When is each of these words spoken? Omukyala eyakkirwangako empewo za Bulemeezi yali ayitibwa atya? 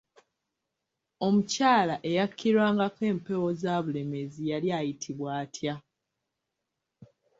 Omukyala 1.25 1.95
eyakkirwangako 2.09 3.01
empewo 3.11 3.49
za 3.61 3.73
Bulemeezi 3.83 4.43
yali 4.51 4.67
ayitibwa 4.79 5.29
atya? 5.43 5.75